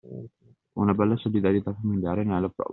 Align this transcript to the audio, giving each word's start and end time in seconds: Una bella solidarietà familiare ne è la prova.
Una 0.79 0.93
bella 0.95 1.15
solidarietà 1.15 1.75
familiare 1.75 2.23
ne 2.23 2.35
è 2.35 2.39
la 2.39 2.49
prova. 2.49 2.69